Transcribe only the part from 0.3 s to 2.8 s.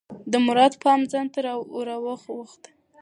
د مراد پام ځان ته راواووخته.